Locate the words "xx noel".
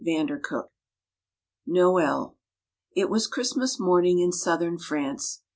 0.43-2.35